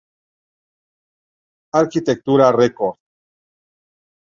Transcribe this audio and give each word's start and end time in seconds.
Architectural 1.81 2.49
Record 2.57 2.97